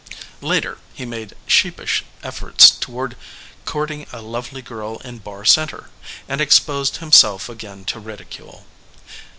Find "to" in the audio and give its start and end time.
7.85-7.99